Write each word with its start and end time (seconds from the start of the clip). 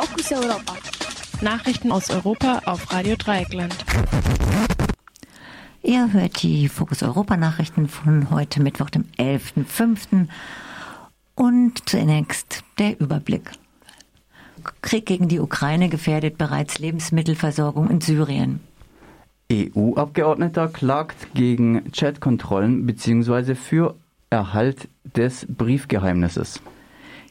Fokus 0.00 0.32
Europa. 0.32 0.72
Nachrichten 1.42 1.92
aus 1.92 2.08
Europa 2.08 2.62
auf 2.64 2.90
Radio 2.90 3.16
Dreieckland. 3.16 3.76
Ihr 5.82 6.10
hört 6.14 6.42
die 6.42 6.68
Fokus 6.70 7.02
Europa 7.02 7.36
Nachrichten 7.36 7.86
von 7.86 8.30
heute 8.30 8.62
Mittwoch, 8.62 8.88
dem 8.88 9.04
11.05. 9.18 10.26
Und 11.34 11.86
zunächst 11.86 12.64
der 12.78 12.98
Überblick. 12.98 13.50
Krieg 14.80 15.04
gegen 15.04 15.28
die 15.28 15.38
Ukraine 15.38 15.90
gefährdet 15.90 16.38
bereits 16.38 16.78
Lebensmittelversorgung 16.78 17.90
in 17.90 18.00
Syrien. 18.00 18.60
EU-Abgeordneter 19.52 20.68
klagt 20.68 21.34
gegen 21.34 21.92
Chatkontrollen 21.92 22.86
bzw. 22.86 23.54
für 23.54 23.96
Erhalt 24.30 24.88
des 25.14 25.46
Briefgeheimnisses. 25.46 26.62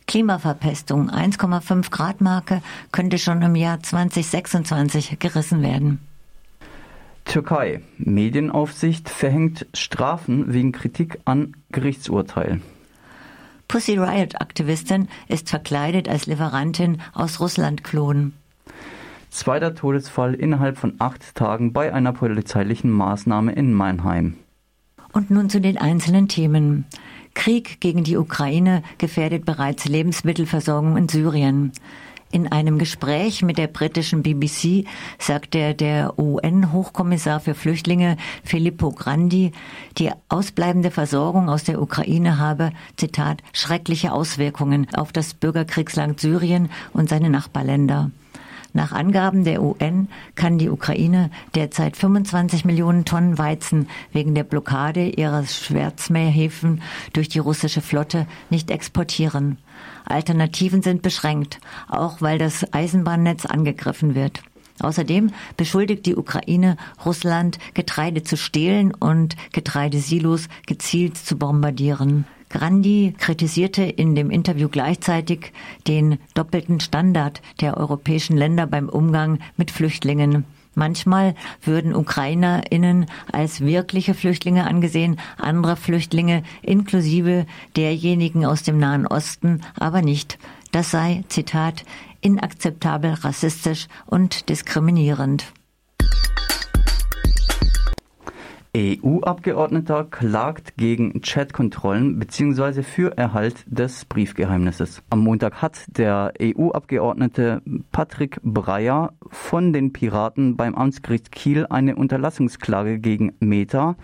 Klimaverpestung 0.09 1.11
1,5 1.11 1.91
Grad 1.91 2.19
Marke 2.19 2.63
könnte 2.91 3.19
schon 3.19 3.43
im 3.43 3.53
Jahr 3.53 3.79
2026 3.79 5.19
gerissen 5.19 5.61
werden. 5.61 5.99
Türkei. 7.25 7.81
Medienaufsicht 7.99 9.07
verhängt 9.07 9.67
Strafen 9.75 10.51
wegen 10.51 10.71
Kritik 10.71 11.19
an 11.25 11.55
Gerichtsurteil. 11.71 12.59
Pussy 13.67 13.99
Riot-Aktivistin 13.99 15.09
ist 15.27 15.47
verkleidet 15.47 16.09
als 16.09 16.25
Lieferantin 16.25 16.99
aus 17.13 17.39
Russland-Klon. 17.39 18.33
Zweiter 19.29 19.75
Todesfall 19.75 20.33
innerhalb 20.33 20.79
von 20.79 20.95
acht 20.97 21.35
Tagen 21.35 21.71
bei 21.71 21.93
einer 21.93 22.13
polizeilichen 22.13 22.89
Maßnahme 22.89 23.51
in 23.51 23.73
Mannheim. 23.73 24.37
Und 25.13 25.29
nun 25.29 25.51
zu 25.51 25.61
den 25.61 25.77
einzelnen 25.77 26.27
Themen. 26.27 26.85
Krieg 27.49 27.81
gegen 27.81 28.03
die 28.03 28.15
Ukraine 28.15 28.83
gefährdet 28.99 29.43
bereits 29.43 29.85
Lebensmittelversorgung 29.85 30.97
in 30.97 31.09
Syrien. 31.09 31.71
In 32.31 32.51
einem 32.51 32.77
Gespräch 32.77 33.41
mit 33.41 33.57
der 33.57 33.65
britischen 33.65 34.21
BBC 34.21 34.85
sagte 35.17 35.73
der 35.73 36.19
UN-Hochkommissar 36.19 37.39
für 37.39 37.55
Flüchtlinge 37.55 38.17
Filippo 38.43 38.91
Grandi, 38.91 39.51
die 39.97 40.11
ausbleibende 40.27 40.91
Versorgung 40.91 41.49
aus 41.49 41.63
der 41.63 41.81
Ukraine 41.81 42.37
habe, 42.37 42.69
Zitat, 42.97 43.41
schreckliche 43.51 44.11
Auswirkungen 44.11 44.85
auf 44.93 45.11
das 45.11 45.33
Bürgerkriegsland 45.33 46.19
Syrien 46.19 46.69
und 46.93 47.09
seine 47.09 47.31
Nachbarländer. 47.31 48.11
Nach 48.73 48.91
Angaben 48.91 49.43
der 49.43 49.63
UN 49.63 50.09
kann 50.35 50.59
die 50.59 50.69
Ukraine 50.69 51.31
derzeit 51.55 51.97
25 51.97 52.65
Millionen 52.65 53.03
Tonnen 53.03 53.37
Weizen 53.39 53.89
wegen 54.13 54.35
der 54.35 54.43
Blockade 54.43 55.09
ihrer 55.09 55.43
Schwarzmeerhäfen 55.45 56.81
durch 57.13 57.29
die 57.29 57.39
russische 57.39 57.81
Flotte 57.81 58.27
nicht 58.49 58.69
exportieren. 58.69 59.57
Alternativen 60.05 60.83
sind 60.83 61.01
beschränkt, 61.01 61.59
auch 61.87 62.21
weil 62.21 62.37
das 62.37 62.73
Eisenbahnnetz 62.73 63.45
angegriffen 63.45 64.13
wird. 64.13 64.43
Außerdem 64.81 65.31
beschuldigt 65.57 66.05
die 66.05 66.15
Ukraine 66.15 66.77
Russland, 67.05 67.57
Getreide 67.73 68.23
zu 68.23 68.37
stehlen 68.37 68.93
und 68.93 69.35
Getreidesilos 69.51 70.47
gezielt 70.67 71.17
zu 71.17 71.37
bombardieren. 71.37 72.25
Grandi 72.49 73.13
kritisierte 73.17 73.83
in 73.83 74.15
dem 74.15 74.31
Interview 74.31 74.69
gleichzeitig 74.69 75.53
den 75.87 76.17
doppelten 76.33 76.79
Standard 76.79 77.41
der 77.61 77.77
europäischen 77.77 78.35
Länder 78.35 78.65
beim 78.65 78.89
Umgang 78.89 79.39
mit 79.55 79.69
Flüchtlingen. 79.71 80.45
Manchmal 80.75 81.35
würden 81.61 81.95
UkrainerInnen 81.95 83.07
als 83.31 83.61
wirkliche 83.61 84.13
Flüchtlinge 84.13 84.65
angesehen, 84.65 85.19
andere 85.37 85.75
Flüchtlinge 85.75 86.43
inklusive 86.61 87.45
derjenigen 87.75 88.45
aus 88.45 88.63
dem 88.63 88.77
Nahen 88.77 89.05
Osten 89.05 89.61
aber 89.77 90.01
nicht. 90.01 90.39
Das 90.71 90.91
sei, 90.91 91.23
Zitat, 91.27 91.83
inakzeptabel 92.21 93.13
rassistisch 93.13 93.87
und 94.05 94.49
diskriminierend. 94.49 95.51
EU-Abgeordneter 98.77 100.03
klagt 100.03 100.77
gegen 100.77 101.21
Chatkontrollen 101.21 102.19
bzw. 102.19 102.83
für 102.83 103.17
Erhalt 103.17 103.65
des 103.65 104.05
Briefgeheimnisses. 104.05 105.01
Am 105.09 105.21
Montag 105.21 105.63
hat 105.63 105.85
der 105.87 106.33
EU-Abgeordnete 106.39 107.63
Patrick 107.91 108.39
Breyer 108.43 109.13
von 109.31 109.73
den 109.73 109.91
Piraten 109.91 110.55
beim 110.55 110.75
Amtsgericht 110.75 111.31
Kiel 111.31 111.65
eine 111.67 111.95
Unterlassungsklage 111.95 112.99
gegen 112.99 113.33
Meta 113.39 113.95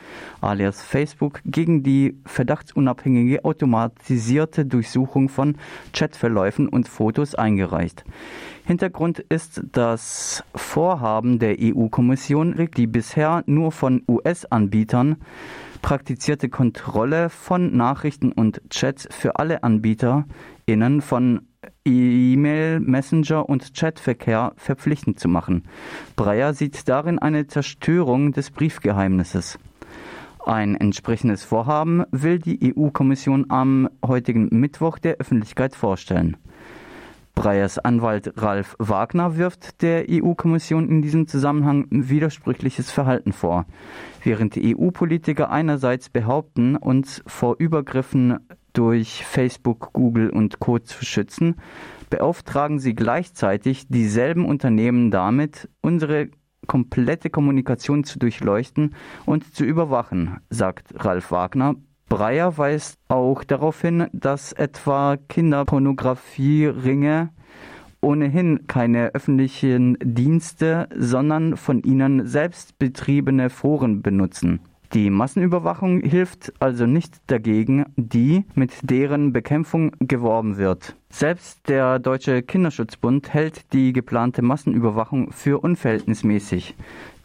alias 0.41 0.81
Facebook 0.81 1.41
gegen 1.45 1.83
die 1.83 2.17
verdachtsunabhängige 2.25 3.45
automatisierte 3.45 4.65
Durchsuchung 4.65 5.29
von 5.29 5.57
Chatverläufen 5.93 6.67
und 6.67 6.87
Fotos 6.87 7.35
eingereicht. 7.35 8.03
Hintergrund 8.67 9.19
ist 9.19 9.61
das 9.73 10.43
Vorhaben 10.55 11.37
der 11.37 11.57
EU-Kommission, 11.59 12.55
die 12.75 12.87
bisher 12.87 13.43
nur 13.45 13.71
von 13.71 14.01
US-Anbietern 14.07 15.17
praktizierte 15.83 16.49
Kontrolle 16.49 17.29
von 17.29 17.77
Nachrichten 17.77 18.31
und 18.31 18.67
Chats 18.71 19.07
für 19.11 19.35
alle 19.35 19.61
AnbieterInnen 19.61 21.01
von 21.01 21.41
E-Mail, 21.85 22.79
Messenger 22.79 23.47
und 23.47 23.75
Chatverkehr 23.75 24.53
verpflichtend 24.55 25.19
zu 25.19 25.27
machen. 25.27 25.65
Breyer 26.15 26.55
sieht 26.55 26.89
darin 26.89 27.19
eine 27.19 27.45
Zerstörung 27.45 28.31
des 28.31 28.49
Briefgeheimnisses. 28.49 29.59
Ein 30.43 30.75
entsprechendes 30.75 31.43
Vorhaben 31.43 32.03
will 32.09 32.39
die 32.39 32.73
EU-Kommission 32.75 33.45
am 33.49 33.89
heutigen 34.03 34.49
Mittwoch 34.51 34.97
der 34.97 35.17
Öffentlichkeit 35.17 35.75
vorstellen. 35.75 36.37
Breyers 37.35 37.78
Anwalt 37.78 38.34
Ralf 38.38 38.75
Wagner 38.79 39.38
wirft 39.38 39.81
der 39.81 40.06
EU-Kommission 40.09 40.90
in 40.90 41.01
diesem 41.01 41.28
Zusammenhang 41.28 41.85
widersprüchliches 41.91 42.90
Verhalten 42.90 43.34
vor. 43.34 43.66
Während 44.23 44.57
EU-Politiker 44.57 45.51
einerseits 45.51 46.09
behaupten, 46.09 46.75
uns 46.78 47.22
vor 47.28 47.57
Übergriffen 47.59 48.40
durch 48.74 49.25
Facebook, 49.25 49.91
Google 49.94 50.29
und 50.29 50.59
Co. 50.59 50.79
zu 50.79 51.06
schützen, 51.06 51.56
beauftragen 52.09 52.79
sie 52.79 52.95
gleichzeitig 52.95 53.88
dieselben 53.90 54.45
Unternehmen 54.45 55.12
damit, 55.12 55.69
unsere 55.81 56.29
komplette 56.68 57.29
Kommunikation 57.29 58.03
zu 58.03 58.18
durchleuchten 58.18 58.95
und 59.25 59.53
zu 59.53 59.66
überwachen, 59.66 60.40
sagt 60.50 60.94
Ralf 61.03 61.31
Wagner, 61.31 61.75
Breyer 62.15 62.57
weist 62.57 62.97
auch 63.09 63.43
darauf 63.43 63.81
hin, 63.81 64.07
dass 64.13 64.53
etwa 64.53 65.17
Kinderpornografieringe 65.17 67.27
ohnehin 67.99 68.67
keine 68.67 69.13
öffentlichen 69.13 69.97
Dienste, 70.01 70.87
sondern 70.97 71.57
von 71.57 71.83
ihnen 71.83 72.25
selbst 72.25 72.79
betriebene 72.79 73.49
Foren 73.49 74.01
benutzen. 74.01 74.61
Die 74.95 75.09
Massenüberwachung 75.09 76.00
hilft 76.03 76.53
also 76.59 76.85
nicht 76.85 77.17
dagegen, 77.28 77.85
die 77.97 78.45
mit 78.53 78.72
deren 78.81 79.33
Bekämpfung 79.33 79.91
geworben 80.00 80.56
wird. 80.56 80.95
Selbst 81.09 81.67
der 81.67 82.00
Deutsche 82.00 82.41
Kinderschutzbund 82.41 83.33
hält 83.33 83.73
die 83.73 83.91
geplante 83.91 84.41
Massenüberwachung 84.41 85.33
für 85.33 85.61
unverhältnismäßig. 85.61 86.75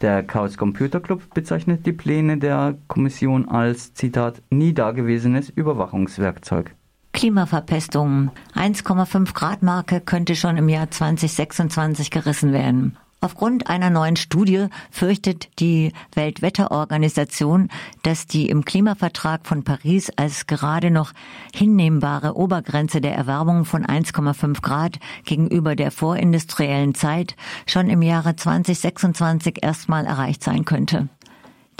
Der 0.01 0.21
Chaos 0.21 0.57
Computer 0.57 0.99
Club 0.99 1.33
bezeichnet 1.33 1.85
die 1.85 1.93
Pläne 1.93 2.37
der 2.37 2.75
Kommission 2.89 3.47
als 3.47 3.93
Zitat 3.93 4.41
nie 4.49 4.73
dagewesenes 4.73 5.49
Überwachungswerkzeug. 5.49 6.75
Klimaverpestung. 7.13 8.31
1,5 8.53 9.33
Grad 9.33 9.63
Marke 9.63 10.01
könnte 10.01 10.35
schon 10.35 10.57
im 10.57 10.67
Jahr 10.67 10.91
2026 10.91 12.11
gerissen 12.11 12.51
werden. 12.51 12.97
Aufgrund 13.23 13.67
einer 13.67 13.91
neuen 13.91 14.15
Studie 14.15 14.65
fürchtet 14.89 15.49
die 15.59 15.93
Weltwetterorganisation, 16.15 17.69
dass 18.01 18.25
die 18.25 18.49
im 18.49 18.65
Klimavertrag 18.65 19.45
von 19.45 19.63
Paris 19.63 20.09
als 20.15 20.47
gerade 20.47 20.89
noch 20.89 21.13
hinnehmbare 21.53 22.35
Obergrenze 22.35 22.99
der 22.99 23.13
Erwärmung 23.13 23.65
von 23.65 23.85
1,5 23.85 24.63
Grad 24.63 24.97
gegenüber 25.23 25.75
der 25.75 25.91
vorindustriellen 25.91 26.95
Zeit 26.95 27.35
schon 27.67 27.91
im 27.91 28.01
Jahre 28.01 28.35
2026 28.35 29.61
erstmal 29.61 30.07
erreicht 30.07 30.43
sein 30.43 30.65
könnte. 30.65 31.07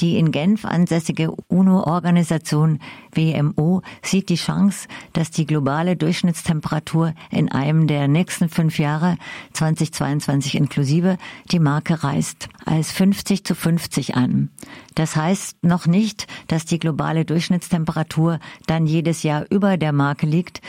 Die 0.01 0.17
in 0.17 0.31
Genf 0.31 0.65
ansässige 0.65 1.31
UNO-Organisation 1.47 2.79
WMO 3.13 3.83
sieht 4.01 4.29
die 4.29 4.35
Chance, 4.35 4.87
dass 5.13 5.29
die 5.29 5.45
globale 5.45 5.95
Durchschnittstemperatur 5.95 7.13
in 7.29 7.51
einem 7.51 7.85
der 7.85 8.07
nächsten 8.07 8.49
fünf 8.49 8.79
Jahre, 8.79 9.17
2022 9.53 10.55
inklusive, 10.55 11.17
die 11.51 11.59
Marke 11.59 12.03
reißt, 12.03 12.49
als 12.65 12.91
50 12.91 13.43
zu 13.43 13.53
50 13.53 14.15
an. 14.15 14.49
Das 14.95 15.15
heißt 15.15 15.63
noch 15.63 15.85
nicht, 15.85 16.25
dass 16.47 16.65
die 16.65 16.79
globale 16.79 17.23
Durchschnittstemperatur 17.23 18.39
dann 18.65 18.87
jedes 18.87 19.21
Jahr 19.21 19.45
über 19.51 19.77
der 19.77 19.93
Marke 19.93 20.25
liegt, 20.25 20.61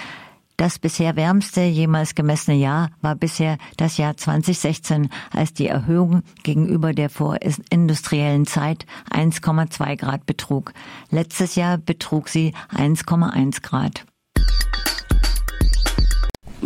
das 0.62 0.78
bisher 0.78 1.16
wärmste 1.16 1.62
jemals 1.62 2.14
gemessene 2.14 2.56
Jahr 2.56 2.90
war 3.00 3.16
bisher 3.16 3.58
das 3.78 3.96
Jahr 3.96 4.16
2016, 4.16 5.08
als 5.32 5.52
die 5.54 5.66
Erhöhung 5.66 6.22
gegenüber 6.44 6.92
der 6.92 7.10
vorindustriellen 7.10 8.46
Zeit 8.46 8.86
1,2 9.10 9.96
Grad 9.96 10.24
betrug. 10.24 10.72
Letztes 11.10 11.56
Jahr 11.56 11.78
betrug 11.78 12.28
sie 12.28 12.54
1,1 12.72 13.60
Grad. 13.62 14.04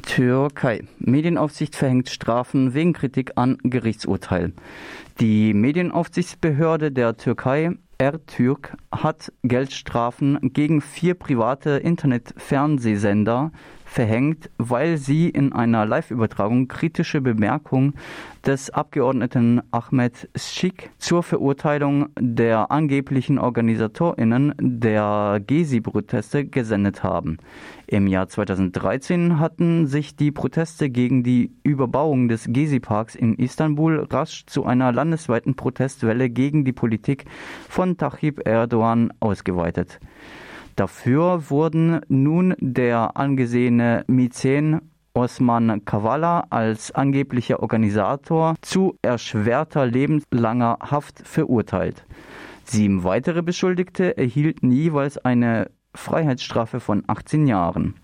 Türkei. 0.03 0.85
Medienaufsicht 0.99 1.75
verhängt 1.75 2.11
Strafen 2.11 2.75
wegen 2.75 2.93
Kritik 2.93 3.33
an 3.37 3.57
Gerichtsurteil. 3.63 4.53
Die 5.21 5.55
Medienaufsichtsbehörde 5.55 6.93
der 6.93 7.17
Türkei 7.17 7.71
R-Türk 7.99 8.77
hat 8.93 9.33
Geldstrafen 9.43 10.39
gegen 10.53 10.83
vier 10.83 11.15
private 11.15 11.71
Internet-Fernsehsender 11.79 13.53
verhängt, 13.97 14.51
weil 14.59 14.99
sie 14.99 15.31
in 15.31 15.55
einer 15.55 15.87
Live-Übertragung 15.87 16.69
kritische 16.69 17.23
Bemerkungen 17.23 17.95
des 18.45 18.69
Abgeordneten 18.69 19.63
Ahmed 19.71 20.29
Schick 20.37 20.91
zur 20.99 21.23
Verurteilung 21.23 22.11
der 22.21 22.71
angeblichen 22.71 23.39
OrganisatorInnen 23.39 24.53
der 24.61 25.41
Gezi-Proteste 25.47 26.45
gesendet 26.45 27.03
haben. 27.05 27.39
Im 27.87 28.07
Jahr 28.07 28.29
2013 28.29 29.41
hatten 29.41 29.87
sich 29.87 30.15
die 30.15 30.31
Proteste 30.31 30.91
gegen 30.91 31.23
die 31.23 31.53
Überbauung 31.63 32.29
des 32.29 32.45
Gezi-Parks 32.53 33.15
in 33.15 33.37
Istanbul 33.37 34.07
rasch 34.11 34.45
zu 34.45 34.67
einer 34.67 34.93
landesweiten 34.93 35.57
Protestwelle 35.57 36.29
gegen 36.29 36.67
die 36.67 36.75
Politik 36.75 37.25
von 37.67 37.97
Tayyip 37.97 38.47
Erdogan 38.47 39.11
ausgeweitet. 39.21 40.01
Dafür 40.77 41.49
wurden 41.49 42.01
nun 42.09 42.55
der 42.61 43.17
angesehene 43.17 44.05
Mäzen 44.09 44.83
Osman 45.15 45.87
Kavala 45.87 46.49
als 46.51 46.95
angeblicher 46.95 47.61
Organisator 47.61 48.57
zu 48.61 48.99
erschwerter 49.01 49.87
lebenslanger 49.87 50.77
Haft 50.81 51.27
verurteilt. 51.27 52.05
Sieben 52.65 53.05
weitere 53.05 53.41
Beschuldigte 53.43 54.19
erhielten 54.19 54.71
jeweils 54.71 55.17
eine 55.17 55.71
Freiheitsstrafe 55.95 56.79
von 56.79 57.05
18 57.07 57.47
Jahren. 57.47 57.95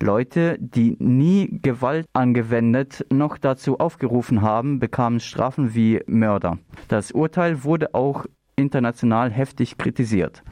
Leute, 0.00 0.56
die 0.58 0.96
nie 0.98 1.60
Gewalt 1.62 2.06
angewendet 2.14 3.06
noch 3.12 3.38
dazu 3.38 3.78
aufgerufen 3.78 4.42
haben, 4.42 4.80
bekamen 4.80 5.20
Strafen 5.20 5.72
wie 5.76 6.00
Mörder. 6.08 6.58
Das 6.88 7.12
Urteil 7.12 7.62
wurde 7.62 7.94
auch 7.94 8.26
international 8.56 9.30
heftig 9.30 9.78
kritisiert 9.78 10.42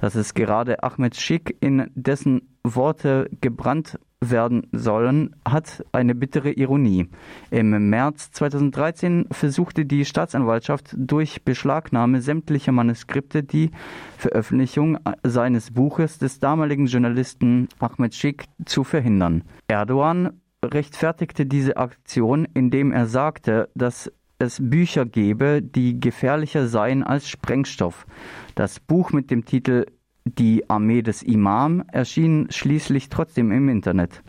dass 0.00 0.14
es 0.14 0.34
gerade 0.34 0.82
Ahmed 0.82 1.16
Schick 1.16 1.56
in 1.60 1.90
dessen 1.94 2.56
Worte 2.62 3.28
gebrannt 3.40 3.98
werden 4.30 4.66
sollen, 4.72 5.36
hat 5.46 5.84
eine 5.92 6.14
bittere 6.14 6.50
Ironie. 6.52 7.08
Im 7.50 7.90
März 7.90 8.30
2013 8.32 9.26
versuchte 9.30 9.84
die 9.84 10.04
Staatsanwaltschaft 10.04 10.94
durch 10.96 11.44
Beschlagnahme 11.44 12.20
sämtlicher 12.20 12.72
Manuskripte 12.72 13.42
die 13.42 13.70
Veröffentlichung 14.16 14.98
seines 15.22 15.72
Buches 15.72 16.18
des 16.18 16.38
damaligen 16.38 16.86
Journalisten 16.86 17.68
Ahmed 17.78 18.14
Schick 18.14 18.44
zu 18.64 18.84
verhindern. 18.84 19.44
Erdogan 19.68 20.40
rechtfertigte 20.64 21.46
diese 21.46 21.76
Aktion, 21.76 22.46
indem 22.54 22.92
er 22.92 23.06
sagte, 23.06 23.68
dass 23.74 24.10
es 24.44 24.58
Bücher 24.60 25.04
gebe, 25.04 25.62
die 25.62 25.98
gefährlicher 25.98 26.68
seien 26.68 27.02
als 27.02 27.28
Sprengstoff. 27.28 28.06
Das 28.54 28.80
Buch 28.80 29.12
mit 29.12 29.30
dem 29.30 29.44
Titel 29.44 29.86
Die 30.24 30.70
Armee 30.70 31.02
des 31.02 31.22
Imam 31.22 31.84
erschien 31.92 32.46
schließlich 32.50 33.08
trotzdem 33.08 33.50
im 33.50 33.68
Internet. 33.68 34.22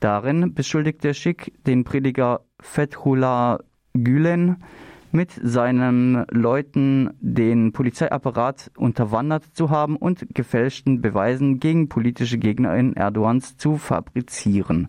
Darin 0.00 0.54
beschuldigt 0.54 1.04
der 1.04 1.14
Schick 1.14 1.52
den 1.66 1.84
Prediger 1.84 2.40
Fethullah 2.60 3.60
Gülen, 3.94 4.56
mit 5.12 5.30
seinen 5.42 6.24
Leuten 6.30 7.10
den 7.20 7.72
Polizeiapparat 7.72 8.70
unterwandert 8.76 9.44
zu 9.52 9.70
haben 9.70 9.96
und 9.96 10.34
gefälschten 10.34 11.02
Beweisen 11.02 11.60
gegen 11.60 11.88
politische 11.88 12.38
Gegner 12.38 12.74
in 12.76 12.94
Erdogans 12.94 13.56
zu 13.58 13.76
fabrizieren. 13.76 14.88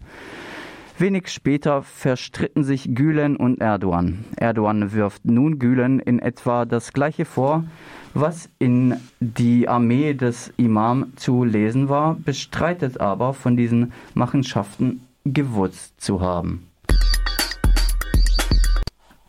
Wenig 1.03 1.27
später 1.27 1.83
verstritten 1.83 2.63
sich 2.63 2.95
Gülen 2.95 3.35
und 3.35 3.59
Erdogan. 3.59 4.23
Erdogan 4.37 4.93
wirft 4.93 5.25
nun 5.25 5.59
Gülen 5.59 5.99
in 5.99 6.19
etwa 6.19 6.63
das 6.63 6.93
gleiche 6.93 7.25
vor, 7.25 7.65
was 8.13 8.49
in 8.57 8.95
die 9.19 9.67
Armee 9.67 10.13
des 10.13 10.53
Imam 10.55 11.11
zu 11.17 11.43
lesen 11.43 11.89
war, 11.89 12.15
bestreitet 12.15 13.01
aber 13.01 13.33
von 13.33 13.57
diesen 13.57 13.91
Machenschaften 14.13 15.01
gewusst 15.25 15.99
zu 15.99 16.21
haben. 16.21 16.69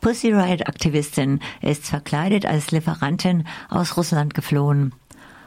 Pussy 0.00 0.32
Riot-Aktivistin 0.32 1.40
ist 1.60 1.86
verkleidet 1.86 2.46
als 2.46 2.70
Lieferantin 2.70 3.48
aus 3.68 3.96
Russland 3.96 4.34
geflohen. 4.34 4.94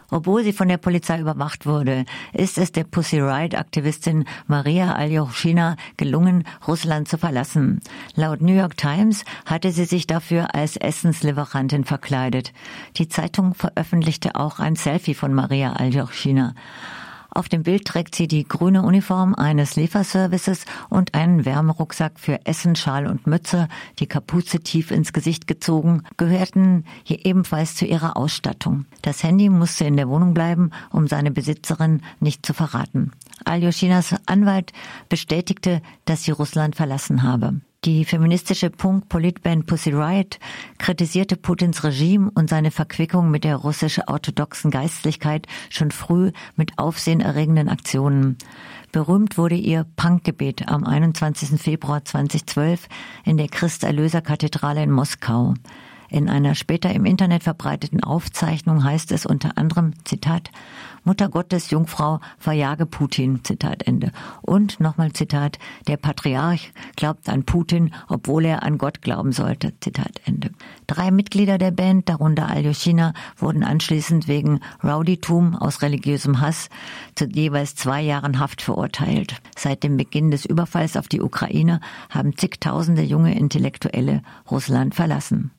Obwohl 0.09 0.43
sie 0.43 0.53
von 0.53 0.67
der 0.67 0.77
Polizei 0.77 1.19
überwacht 1.19 1.65
wurde, 1.65 2.05
ist 2.33 2.57
es 2.57 2.71
der 2.71 2.85
Pussy 2.85 3.19
Riot-Aktivistin 3.19 4.25
Maria 4.47 4.95
Aljoschina 4.95 5.75
gelungen, 5.97 6.45
Russland 6.67 7.07
zu 7.07 7.17
verlassen. 7.17 7.81
Laut 8.15 8.41
New 8.41 8.53
York 8.53 8.77
Times 8.77 9.25
hatte 9.45 9.71
sie 9.71 9.85
sich 9.85 10.07
dafür 10.07 10.55
als 10.55 10.77
Essenslieferantin 10.77 11.83
verkleidet. 11.83 12.53
Die 12.95 13.09
Zeitung 13.09 13.53
veröffentlichte 13.53 14.35
auch 14.35 14.59
ein 14.59 14.75
Selfie 14.75 15.13
von 15.13 15.33
Maria 15.33 15.73
Aljoschina. 15.73 16.53
Auf 17.37 17.49
dem 17.49 17.61
Bild 17.61 17.85
trägt 17.85 18.15
sie 18.15 18.27
die 18.27 18.47
grüne 18.47 18.81
Uniform 18.81 19.35
eines 19.35 19.75
Lieferservices 19.75 20.65
und 20.89 21.13
einen 21.13 21.45
Wärmerucksack 21.45 22.19
für 22.19 22.43
Essen, 22.47 22.75
Schal 22.75 23.05
und 23.05 23.27
Mütze, 23.27 23.67
die 23.99 24.07
Kapuze 24.07 24.61
tief 24.61 24.89
ins 24.89 25.13
Gesicht 25.13 25.45
gezogen, 25.45 26.01
gehörten 26.17 26.83
hier 27.03 27.27
ebenfalls 27.27 27.75
zu 27.75 27.85
ihrer 27.85 28.17
Ausstattung. 28.17 28.85
Das 29.03 29.21
Handy 29.21 29.49
musste 29.49 29.85
in 29.85 29.97
der 29.97 30.09
Wohnung 30.09 30.33
bleiben, 30.33 30.71
um 30.89 31.05
seine 31.05 31.29
Besitzerin 31.29 32.01
nicht 32.19 32.43
zu 32.43 32.55
verraten. 32.55 33.11
Aljoshinas 33.45 34.15
Anwalt 34.25 34.73
bestätigte, 35.07 35.83
dass 36.05 36.23
sie 36.23 36.31
Russland 36.31 36.75
verlassen 36.75 37.21
habe. 37.21 37.61
Die 37.87 38.03
feministische 38.03 38.69
Punk-Politband 38.69 39.65
Pussy 39.65 39.91
Riot 39.91 40.39
kritisierte 40.77 41.37
Putins 41.37 41.85
Regime 41.85 42.29
und 42.35 42.49
seine 42.49 42.69
Verquickung 42.69 43.31
mit 43.31 43.45
der 43.45 43.55
russisch-orthodoxen 43.55 44.71
Geistlichkeit 44.71 45.47
schon 45.69 45.91
früh 45.91 46.33
mit 46.57 46.77
aufsehenerregenden 46.79 47.69
Aktionen. 47.69 48.37
Berühmt 48.91 49.37
wurde 49.37 49.55
ihr 49.55 49.85
Punkgebet 49.95 50.67
am 50.67 50.83
21. 50.83 51.61
Februar 51.61 52.03
2012 52.03 52.89
in 53.23 53.37
der 53.37 53.47
Christ-Erlöser-Kathedrale 53.47 54.83
in 54.83 54.91
Moskau. 54.91 55.53
In 56.09 56.29
einer 56.29 56.55
später 56.55 56.93
im 56.93 57.05
Internet 57.05 57.43
verbreiteten 57.43 58.03
Aufzeichnung 58.03 58.83
heißt 58.83 59.11
es 59.11 59.25
unter 59.25 59.57
anderem, 59.57 59.93
Zitat, 60.05 60.51
Mutter 61.03 61.29
Gottes, 61.29 61.69
Jungfrau, 61.69 62.19
verjage 62.37 62.85
Putin, 62.85 63.43
Zitat 63.43 63.83
Ende. 63.87 64.11
Und 64.41 64.79
nochmal 64.79 65.13
Zitat, 65.13 65.57
der 65.87 65.95
Patriarch 65.97 66.73
glaubt 66.95 67.29
an 67.29 67.43
Putin, 67.43 67.93
obwohl 68.09 68.45
er 68.45 68.63
an 68.63 68.77
Gott 68.77 69.01
glauben 69.01 69.31
sollte, 69.31 69.73
Zitat 69.79 70.21
Ende. 70.25 70.51
Drei 70.85 71.11
Mitglieder 71.11 71.57
der 71.57 71.71
Band, 71.71 72.09
darunter 72.09 72.49
Aljoschina, 72.49 73.13
wurden 73.37 73.63
anschließend 73.63 74.27
wegen 74.27 74.59
Rowdytum 74.83 75.55
aus 75.55 75.81
religiösem 75.81 76.41
Hass 76.41 76.69
zu 77.15 77.25
jeweils 77.25 77.75
zwei 77.75 78.01
Jahren 78.01 78.39
Haft 78.39 78.61
verurteilt. 78.61 79.41
Seit 79.57 79.83
dem 79.83 79.97
Beginn 79.97 80.31
des 80.31 80.45
Überfalls 80.45 80.97
auf 80.97 81.07
die 81.07 81.21
Ukraine 81.21 81.79
haben 82.09 82.37
zigtausende 82.37 83.03
junge 83.03 83.37
Intellektuelle 83.37 84.21
Russland 84.49 84.93
verlassen. 84.93 85.51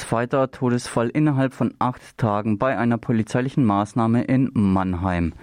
Zweiter 0.00 0.50
Todesfall 0.50 1.10
innerhalb 1.10 1.52
von 1.52 1.74
acht 1.78 2.16
Tagen 2.16 2.58
bei 2.58 2.76
einer 2.76 2.96
polizeilichen 2.96 3.64
Maßnahme 3.66 4.24
in 4.24 4.50
Mannheim. 4.54 5.34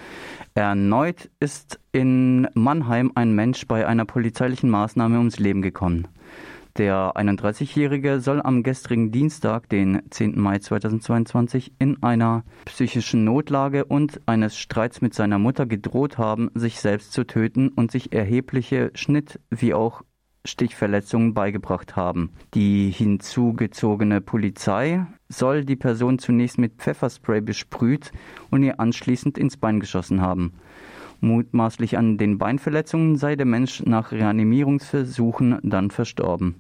Erneut 0.56 1.30
ist 1.40 1.80
in 1.92 2.48
Mannheim 2.56 3.12
ein 3.14 3.34
Mensch 3.34 3.68
bei 3.68 3.86
einer 3.86 4.06
polizeilichen 4.06 4.72
Maßnahme 4.72 5.20
ums 5.20 5.38
Leben 5.38 5.62
gekommen. 5.62 6.08
Der 6.76 7.14
31-Jährige 7.16 8.20
soll 8.20 8.42
am 8.42 8.64
gestrigen 8.64 9.12
Dienstag, 9.12 9.70
den 9.70 10.02
10. 10.10 10.40
Mai 10.40 10.58
2022, 10.58 11.74
in 11.78 12.02
einer 12.02 12.44
psychischen 12.66 13.24
Notlage 13.24 13.86
und 13.86 14.22
eines 14.26 14.58
Streits 14.58 15.02
mit 15.02 15.14
seiner 15.14 15.38
Mutter 15.38 15.68
gedroht 15.68 16.18
haben, 16.18 16.50
sich 16.56 16.80
selbst 16.80 17.14
zu 17.14 17.26
töten 17.26 17.70
und 17.70 17.92
sich 17.92 18.12
erhebliche 18.12 18.90
Schnitt- 18.96 19.40
wie 19.52 19.76
auch 19.76 20.02
Stichverletzungen 20.48 21.34
beigebracht 21.34 21.96
haben. 21.96 22.32
Die 22.54 22.90
hinzugezogene 22.90 24.22
Polizei 24.22 25.06
soll 25.30 25.66
die 25.66 25.76
Person 25.76 26.20
zunächst 26.20 26.58
mit 26.58 26.76
Pfefferspray 26.78 27.42
besprüht 27.42 28.12
und 28.50 28.64
ihr 28.64 28.80
anschließend 28.80 29.38
ins 29.38 29.58
Bein 29.58 29.80
geschossen 29.80 30.22
haben. 30.22 30.54
Mutmaßlich 31.20 31.98
an 31.98 32.18
den 32.18 32.38
Beinverletzungen 32.38 33.16
sei 33.16 33.36
der 33.36 33.46
Mensch 33.46 33.84
nach 33.84 34.12
Reanimierungsversuchen 34.12 35.60
dann 35.64 35.92
verstorben. 35.92 36.56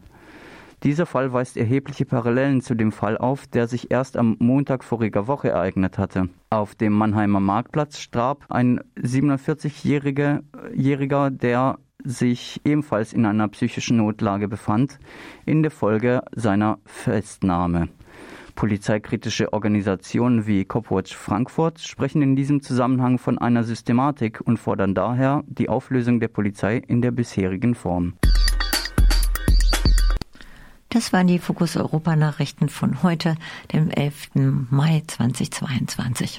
Dieser 0.84 1.08
Fall 1.08 1.34
weist 1.34 1.58
erhebliche 1.58 2.06
Parallelen 2.06 2.62
zu 2.62 2.76
dem 2.76 2.92
Fall 2.92 3.18
auf, 3.18 3.48
der 3.48 3.68
sich 3.68 3.90
erst 3.90 4.16
am 4.16 4.36
Montag 4.38 4.84
voriger 4.84 5.26
Woche 5.26 5.50
ereignet 5.50 5.98
hatte. 5.98 6.30
Auf 6.52 6.76
dem 6.76 6.94
Mannheimer 6.94 7.40
Marktplatz 7.40 8.00
starb 8.00 8.46
ein 8.50 8.82
47-Jähriger, 8.96 11.30
der 11.32 11.80
sich 12.04 12.62
ebenfalls 12.64 13.14
in 13.14 13.26
einer 13.26 13.48
psychischen 13.48 13.98
Notlage 13.98 14.48
befand, 14.48 15.00
in 15.46 15.64
der 15.64 15.72
Folge 15.72 16.22
seiner 16.32 16.80
Festnahme. 16.86 17.90
Polizeikritische 18.56 19.54
Organisationen 19.54 20.48
wie 20.48 20.66
Copwatch 20.66 21.16
Frankfurt 21.16 21.80
sprechen 21.80 22.24
in 22.24 22.36
diesem 22.36 22.62
Zusammenhang 22.62 23.20
von 23.20 23.38
einer 23.38 23.64
Systematik 23.64 24.42
und 24.42 24.58
fordern 24.58 24.96
daher 24.96 25.44
die 25.48 25.70
Auflösung 25.70 26.20
der 26.20 26.30
Polizei 26.30 26.78
in 26.78 27.04
der 27.04 27.12
bisherigen 27.12 27.76
Form. 27.76 28.14
Das 30.90 31.14
waren 31.14 31.28
die 31.28 31.38
Fokus 31.38 31.78
Europa 31.78 32.16
Nachrichten 32.16 32.70
von 32.70 33.04
heute, 33.04 33.36
dem 33.74 33.92
11. 33.92 34.30
Mai 34.72 35.04
2022. 35.06 36.36